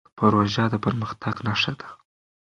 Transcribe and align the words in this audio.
پروژه 0.17 0.65
د 0.71 0.75
پرمختګ 0.85 1.35
نښه 1.47 1.73
ده. 1.79 1.87